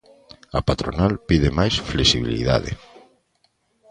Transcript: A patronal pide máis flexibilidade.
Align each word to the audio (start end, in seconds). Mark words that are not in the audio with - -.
A 0.57 0.59
patronal 0.67 1.13
pide 1.27 1.49
máis 1.59 1.75
flexibilidade. 1.91 2.71